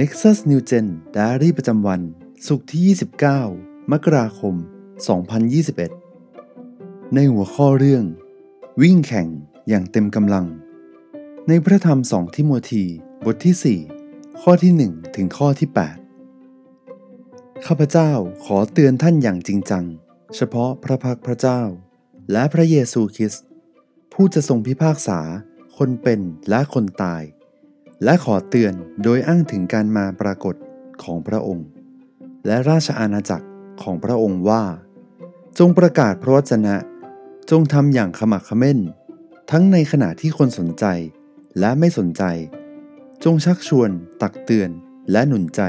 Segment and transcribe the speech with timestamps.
[0.00, 2.00] Nexus New Gen Diary ประจำวัน
[2.46, 2.82] ศุกร์ที่
[3.48, 4.54] 29 มกราคม
[6.24, 8.04] 2021 ในหัวข้อเรื่อง
[8.82, 9.28] วิ่งแข่ง
[9.68, 10.46] อย่างเต็มกำลัง
[11.48, 12.84] ในพระธรรมสองทิโมธี
[13.24, 15.68] บทที่ 4 ข้อที่ 1 ถึงข้อที่
[16.72, 18.10] 8 ข้าพเจ้า
[18.44, 19.84] ขอเตือนท่านอย่างจริงจัง
[20.36, 21.62] เฉพาะพระพักพระเจ้า
[22.32, 23.44] และพระเยซูคริสต์
[24.12, 25.20] ผู้จะทรงพิพากษา
[25.76, 27.22] คนเป็นและคนตาย
[28.04, 30.54] และขอเตือนโดยอ้างถึงการมาปรากฏ
[31.02, 31.66] ของพระองค์
[32.46, 33.46] และราชอาณาจักร
[33.82, 34.62] ของพระองค์ว่า
[35.58, 36.76] จงประกาศพระวจนะ
[37.50, 38.78] จงทำอย่างขมักขม้น
[39.50, 40.84] ทั้งในขณะที่คนสนใจ
[41.58, 42.22] และไม่สนใจ
[43.24, 43.90] จงชักชวน
[44.22, 44.70] ตักเตือน
[45.12, 45.62] และหนุนใจ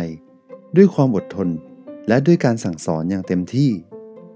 [0.75, 1.49] ด้วยความอดทน
[2.07, 3.69] และด้วยการสั่งสอนอย่างเต็มที่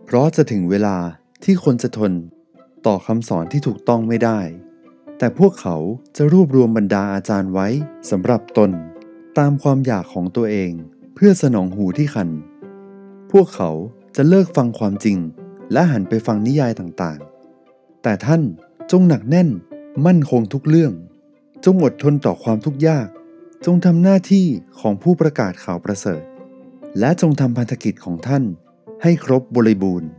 [0.06, 0.98] เพราะจะถึงเวลา
[1.44, 2.12] ที่คนจะทน
[2.86, 4.40] ต่อคำสอนที่ถูกต้องไม่ได้
[5.24, 5.78] แต่พวกเขา
[6.18, 7.68] จะรวบรวมบรรดาอาจารย์ไว้
[8.10, 8.72] สำหรับตน
[9.38, 10.72] ตามความอยากของตัวเอง
[11.16, 12.30] เพื่อสนองหูที่คัน
[13.32, 13.70] พวกเขา
[14.16, 15.18] จะเลิกฟังความจริง
[15.72, 18.42] และหันไปฟังนิยายต่างๆ แต่ท่าน
[18.92, 19.50] จงหนักแน่น
[20.06, 20.94] มั่นคงทุกเรื่อง
[21.66, 23.08] จงอดทนต่อความทุกข์ยาก
[23.66, 24.46] จงทำหน้าที่
[24.80, 26.24] ของผู้ประกาศข่าวประเสริฐ
[27.00, 28.44] และจงทำพันธกิจของท่าน
[29.04, 30.10] ให้ครบบริบูรณ์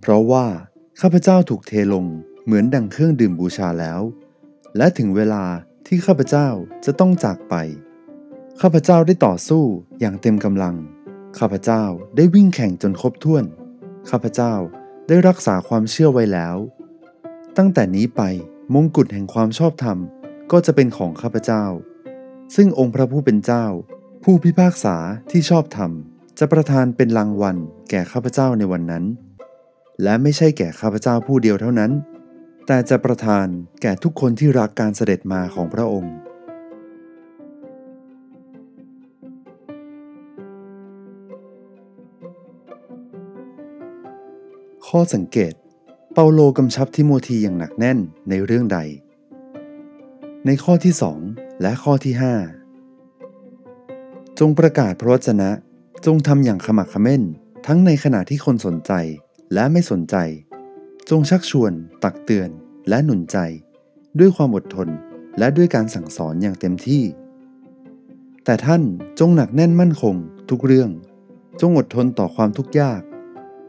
[0.00, 0.46] เพราะว่า
[1.00, 2.06] ข้าพเจ้าถูกเทลง
[2.44, 4.00] เหมือนดังเครื่องดื่มบูชาแล้ว
[4.76, 5.44] และถึงเวลา
[5.86, 6.48] ที่ข้าพเจ้า
[6.84, 7.54] จะต้องจากไป
[8.60, 9.64] ข้าพเจ้าได้ต่อสู้
[10.00, 10.76] อย่างเต็มกำลัง
[11.38, 11.84] ข้าพเจ้า
[12.16, 13.44] ได้วิ่งแข่งจนครบถ้วน
[14.10, 14.54] ข้าพเจ้า
[15.08, 16.56] ได้รักษาความเชื่อไว้แล้ว
[17.56, 18.22] ตั้งแต่นี้ไป
[18.74, 19.98] มงกุฎแห่งความชอบธรรม
[20.52, 21.64] ก็จะเป็นของข้าพเจ้า
[22.54, 23.66] ซึ่งองค์พระผู้เป็นเจ้า
[24.24, 24.96] ผู้พิพากษา
[25.30, 25.90] ที่ชอบธรรม
[26.38, 27.56] จะประทานเป็นรางวัล
[27.90, 29.04] แก่ข้าพเจ้าในวันนั้น
[30.02, 31.92] และไม่ใช่แก่ข้าพเจ้าผู้เดียวเท่านั้น
[32.66, 33.46] แต่จะประทาน
[33.82, 36.14] แก่ทุกคนที่รักการเสด็จมาของพระองค์
[44.86, 45.54] ข้อสังเกต
[46.12, 47.98] เปาโลกำชับทิโมธีอย่างหนักแน่น
[48.28, 48.78] ในเรื่องใด
[50.46, 50.94] ในข้อที่
[51.26, 52.14] 2 และข้อที่
[53.10, 55.50] 5 จงประกาศพระวจนะ
[56.06, 57.22] จงทำอย่างขมักขม้น
[57.66, 58.92] ทั้งในขณะที่คนสนใจ
[59.54, 60.16] และไม่สนใจ
[61.10, 61.72] จงชักชวน
[62.04, 62.48] ตักเตือน
[62.88, 63.38] และหนุนใจ
[64.18, 64.88] ด้วยความอดทน
[65.38, 67.02] และด้วยการสั่งสอนอย่างเต็มที่
[68.44, 68.82] แต่ท่าน
[69.18, 70.14] จงหนักแน่นมั่นคง
[70.50, 70.90] ทุกเรื่อง
[71.60, 73.02] จงอดทนต่อความทุกข์ยาก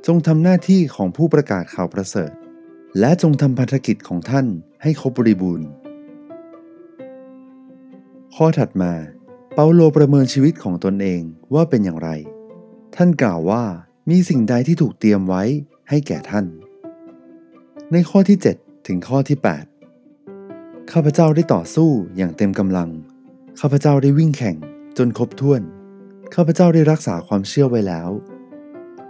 [0.07, 2.31] จงทำหน้าที่ของผู้ประกาศข่าวประเสริฐ
[3.00, 4.45] และจงทำพันธกิจของท่าน
[4.81, 5.68] ให้ครบบริบูรณ์
[8.35, 8.94] ข้อถัดมา
[9.53, 11.22] เปาโลประเมินชีวิตของตนเอง
[11.53, 12.09] ว่าเป็นอย่างไร
[12.95, 13.63] ท่านกล่าวว่า
[14.09, 15.44] มีสิ่งใดที่ถูกเตรียมไว้
[15.90, 16.47] ให้แก่ท่าน
[17.94, 19.38] ในข้อที่ 7 ถึงข้อที่
[20.13, 22.90] 8 ข้าพเจ้าได้ต่อสู้อย่างเต็มกำลัง
[23.59, 24.56] ข้าพเจ้าได้วิ่งแข่ง
[24.97, 25.62] จนครบถ้วน
[26.35, 28.09] ข้าพเจ้าได้รักษาความเชื่อไว้แล้ว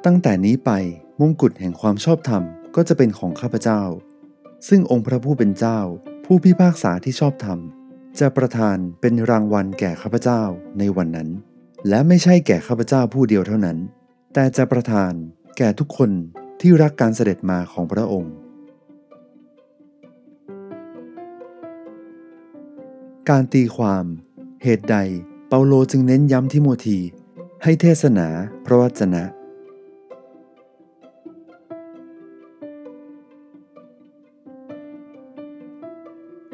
[0.05, 0.71] ตั้งแต่นี้ไป
[1.19, 2.43] มงกุฎแห่งความชอบธรรม
[2.75, 3.81] ก็จะเป็นของข้าพเจ้า
[4.67, 5.79] ซึ่งองค์พระผู้เป็นเจ้า
[6.25, 7.59] ผู้พิพากษาที่ชอบธรรม
[8.19, 10.41] จะประทานเป็นรางวัลแก่ข้าพเจ้า
[10.79, 11.29] ในวันนั้น
[11.89, 13.77] และไม่ใช่แก่ข้าพเจ้าผู้เดียวเท่านั้น
[14.33, 15.13] แต่จะประทาน
[15.57, 16.11] แก่ทุกคน
[16.61, 18.33] ที่รักการเสด็จมาของพระองค์
[23.31, 24.05] การตีความ
[24.63, 24.97] เหตุใด
[25.47, 26.99] เปาโลจึงเน้นย้ำทิโมธี
[27.63, 28.27] ให้เทศนา
[28.65, 29.23] พระวจนะ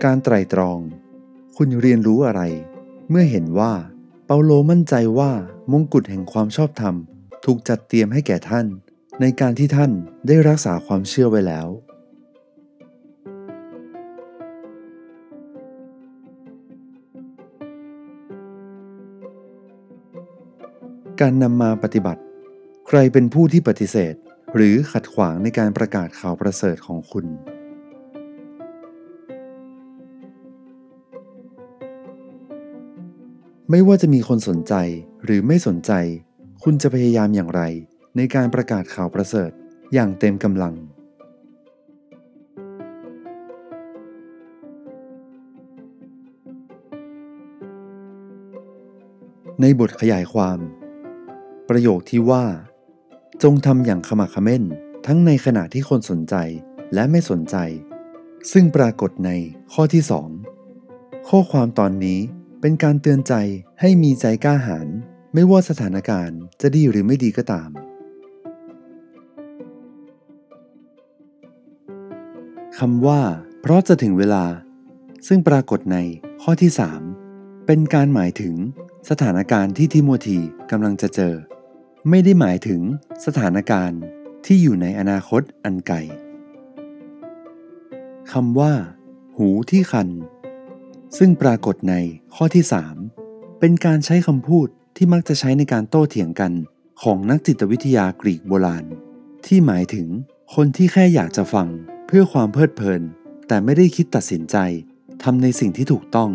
[0.03, 0.79] การไตรตรอง
[1.57, 2.41] คุณเรียนรู้อะไร
[3.09, 3.73] เมื่อเห็นว่า
[4.25, 5.31] เปาโลมั่นใจว่า
[5.71, 6.95] มงกุฎแห่งความชอบธรรม
[7.45, 8.65] ถูกจัดเตรียมให้แก่ท่าน
[9.21, 9.91] ในการที่ท่าน
[10.27, 11.67] ได้รักษาความเชื่อไว้แล้ว
[21.21, 22.21] การนำมาปฏิบัติ
[22.87, 24.13] ใครเป็นผู้ที่ปฏิเสธ
[24.55, 27.25] หรือขัดขวางในการประกาศข่าวประเสริฐของคุณ
[33.69, 34.73] ไม่ว่าจะมีคนสนใจ
[35.25, 35.91] หรือไม่สนใจ
[36.63, 37.61] คุณจะพยายามอย่างไร
[38.17, 39.51] ในการประกาศข่าวประเสริฐ
[39.93, 40.75] อย่างเต็มกำลัง
[49.61, 50.61] ในบทขยายความ
[51.71, 52.45] ประโยคที่ว่า
[53.43, 54.63] จงทำอย่างขมักขม้น
[55.05, 56.35] ทั้งในขณะที่คนสนใจ
[56.93, 57.55] และไม่สนใจ
[58.51, 59.31] ซึ่งปรากฏใน
[59.73, 60.29] ข้อที่สอง
[61.29, 62.19] ข้อความตอนนี้
[62.61, 63.33] เป็นการเตือนใจ
[63.79, 64.87] ให้มีใจกล้าหาญ
[65.33, 67.69] ไม่ว่าสถานการณ์จะดีหรือไม่ดีก็ตาม
[72.77, 73.21] คำว่า
[73.61, 74.45] เพราะจะถึงเวลา
[75.27, 75.97] ซึ่งปรากฏใน
[76.41, 76.71] ข้อที่
[77.17, 78.55] 3 เป็นการหมายถึง
[79.09, 80.39] สถานการณ์ที่ทิโมธี
[80.71, 81.35] กำลังจะเจอ
[82.09, 82.81] ไม่ได้หมายถึง
[83.25, 84.01] สถานการณ์
[84.45, 85.97] ที่อยู่ในอนาคตอันไกล
[88.31, 88.73] คำว่า
[89.37, 90.09] หูที่คัน
[91.17, 91.95] ซึ่งปรากฏใน
[92.35, 92.63] ข้อที่
[93.07, 96.51] 3 เป็นการใช้คำพูดที่มักจะใช้ในการโต้เถียงกัน
[97.01, 98.85] ของนักจิตวิทยากรีกโบราณ
[99.45, 100.07] ที่หมายถึง
[100.55, 101.67] คนที่แค่อยากจะฟัง
[102.07, 103.01] เพื่อความเพลิดเพลิน
[103.47, 104.57] แต่ไม่ได้คิดตัดสินใจ
[105.23, 106.31] ทำในสิ่งที่ถูกต้อง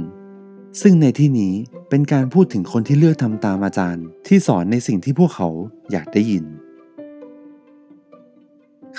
[0.83, 1.55] ซึ่งในที่นี้
[1.89, 5.49] เป็นการพูดถึงคนที่เลือกทำตามอาจารย์ ที่สอนในสิ่งที่พวกเขา
[5.91, 6.45] อยากได้ยิน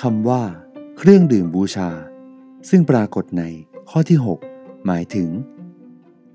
[0.00, 0.42] คำว่า
[0.98, 1.90] เครื่องดื่มบูชา
[2.68, 3.42] ซึ่งปรากฏใน
[3.90, 4.18] ข้อที่
[4.50, 5.28] 6 หมายถึง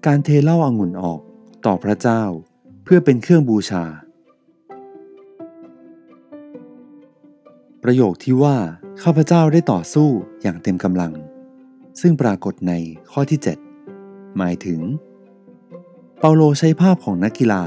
[0.06, 1.22] การเทเหล้าอางุ่นออก
[1.66, 2.24] ต่อพระเจ้า
[2.84, 3.84] เพื่อเป็นเครื่องบูชา
[7.84, 8.57] ประโยคที่ว่า
[9.04, 10.10] ข้าพเจ้าได้ต่อสู้
[10.42, 11.13] อย่างเต็มกำลัง
[12.01, 12.74] ซึ่งปรากฏใน
[13.12, 13.39] ข้อที่
[13.88, 14.80] 7 หมายถึง
[16.25, 17.64] เปาโลใช้ภาพของนักกีฬา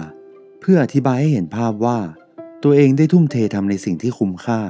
[0.61, 1.99] เพื่ออธิบายให้เห็นภาพว่า
[2.63, 4.61] ตัวเองได้ทุ่มเททำในสิ่งที่คุ้มค่า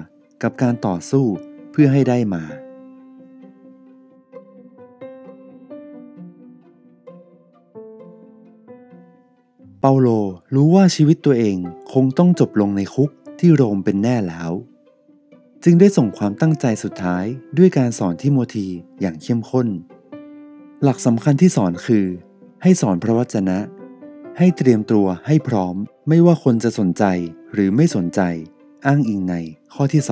[0.42, 1.26] กับการต่อสู้
[1.72, 2.42] เพื่อให้ได้มา
[9.80, 10.08] เปาโล
[10.54, 11.56] รู้ว่าชีวิตตัวเอง
[11.92, 14.52] คงต้องจบลงในคุกที่โรมเป็นแน่แล้ว
[15.64, 17.24] จึงได้ส่งความตั้งใจสุดท้าย
[17.58, 18.68] ด้วยการสอนทิโมธี
[19.00, 19.68] อย่างเข้มข้น
[20.82, 22.06] หลักสำคัญที่สอนคือ
[22.62, 23.58] ให้สอนพระวจนะ
[24.38, 25.76] ให้เตรียมตัวให้พร้อม
[26.08, 27.04] ไม่ว่าคนจะสนใจ
[27.52, 28.20] หรือไม่สนใจ
[28.86, 29.34] อ้างอิงใน
[29.74, 30.02] ข้อที่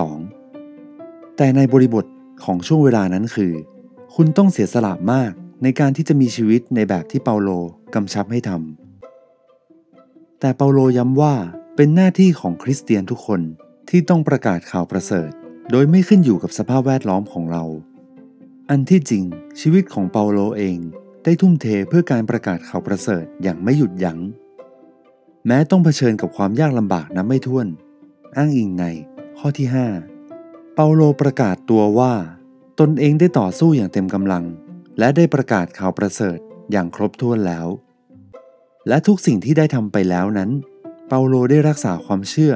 [0.64, 2.04] 2 แต่ในบริบท
[2.44, 3.52] ของช่วงเวลานั้นคือ
[4.14, 5.32] คุณต้องเสียสละมาก
[5.62, 7.50] ในการที่จะมีชีวิตในแบบที่เปาโล
[7.94, 11.34] กำชับให้ทำแต่เปาโลย้ำว่า
[11.76, 13.40] เป็นหน้าที่ของคริสเตียนทุกคน
[13.88, 15.30] ที่ต้องประกาศข่าวประเสริฐ
[15.70, 17.64] โดยไม่ขึ้นอยู่กับสภาพแวดล้อมของเรา
[18.70, 19.24] อันที่จริง
[19.60, 20.78] ชีวิตของเปาโลเอง
[21.24, 24.18] ได้ทุ่มเทเพื่อการประกาศข่าวประเสริฐอย่างไม่หยุดยัง้ง
[25.46, 27.66] แม้ต้องเผชิญกับความยากลำบากนับไม่ถ้วน
[28.36, 28.84] อ้างอิงใน
[29.38, 29.66] ข้อที่
[30.20, 32.14] 5 เปาโลประกาศตัวว่า
[32.80, 34.44] ตนเองได้ต่อสู้อย่างเต็มกำลัง
[34.98, 36.38] และได้ประกาศข่าวประเสริฐ
[36.72, 37.66] อย่างครบถ้วนแล้ว
[38.88, 40.50] และทุกสิ่งที่ได้ทำไปแล้วนั้น
[41.08, 42.54] เปาโลได้รักษาความเชื่อ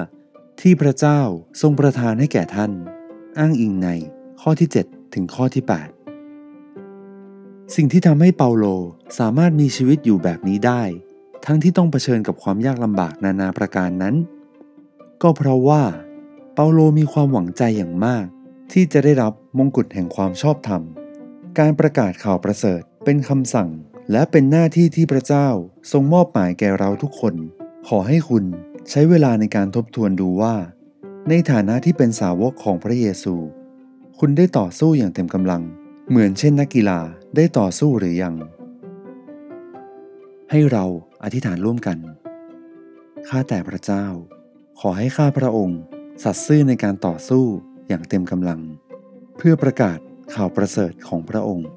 [0.60, 1.20] ที่พระเจ้า
[1.60, 2.72] ทรงประทานให้แก่ท่าน
[3.38, 3.88] อ้างอิงใน
[4.40, 5.97] ข้อที่ 7 ถึงข้อที่ 8
[7.76, 8.64] สิ่งที่ทำให้เปาโล
[9.18, 10.82] สามารถมีชีวิตอยู่แบบนี้ได้
[11.44, 14.14] ทั้งที่ต้องเผชิญกับความยากลำบากนานาประการนั้น
[15.22, 15.82] ก็เพราะว่า
[16.54, 18.26] เปาโลมีความหวังใจอย่างมาก
[18.72, 20.82] ที่จะได้รับมงกุฎแห่งความชอบธรรม
[21.58, 23.70] การประกาศข่าวประเสริฐเป็นคำสั่ง
[24.12, 25.48] และเป็นหน้าที่ที่พระเจ้า
[25.92, 27.34] ทรงมอบหมายแก่เราทุกคน
[27.88, 28.44] ขอให้คุณ
[28.90, 30.54] ใช้เวลาในการทบทวนดูว่า
[31.28, 33.34] ในฐานะที่เป็นสาวกของพระเยซู
[34.18, 35.62] คุณได้ต่อสู้อย่างเต็มกำลัง
[36.10, 37.00] เหมือนเช่นนักกีฬา
[37.36, 38.34] ได้ต่อสู้หรือยัง
[40.50, 40.84] ให้เรา
[41.22, 41.98] อธิษฐานร่วมกัน
[43.28, 44.06] ข้าแต่พระเจ้า
[44.80, 45.80] ขอให้ข้าพระองค์
[46.22, 47.44] สัตย์ซื่อในการต่อสู้
[47.88, 48.60] อย่างเต็มกำลัง
[49.36, 49.98] เพื่อประกาศ
[50.34, 51.68] ข่าวประเสริฐของพระองค์